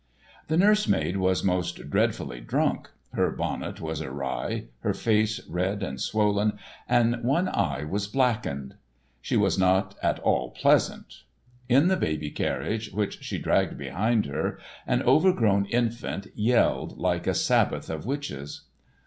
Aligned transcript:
The 0.47 0.57
nurse 0.57 0.87
maid 0.87 1.17
was 1.17 1.43
most 1.43 1.91
dreadfully 1.91 2.39
drunk, 2.41 2.89
her 3.13 3.29
bonnet 3.29 3.79
was 3.79 4.01
awry, 4.01 4.63
her 4.79 4.95
face 4.95 5.39
red 5.47 5.83
and 5.83 6.01
swollen, 6.01 6.53
and 6.89 7.23
one 7.23 7.47
eye 7.47 7.83
was 7.83 8.07
blackened. 8.07 8.73
She 9.21 9.37
was 9.37 9.59
not 9.59 9.93
at 10.01 10.17
all 10.21 10.49
pleasant. 10.49 11.21
In 11.69 11.87
the 11.87 11.97
baby 11.97 12.31
carriage, 12.31 12.91
which 12.91 13.21
she 13.23 13.37
dragged 13.37 13.77
behind 13.77 14.25
her, 14.25 14.57
an 14.87 15.03
overgrown 15.03 15.65
infant 15.67 16.29
yelled 16.33 16.97
like 16.97 17.27
a 17.27 17.35
sabbath 17.35 17.87
of 17.87 18.03
witches. 18.07 18.61